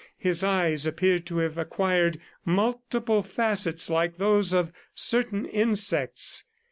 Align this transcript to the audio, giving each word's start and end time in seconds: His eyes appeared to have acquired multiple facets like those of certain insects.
His 0.17 0.43
eyes 0.43 0.87
appeared 0.87 1.27
to 1.27 1.37
have 1.37 1.59
acquired 1.59 2.19
multiple 2.43 3.21
facets 3.21 3.87
like 3.87 4.17
those 4.17 4.51
of 4.51 4.71
certain 4.95 5.45
insects. 5.45 6.43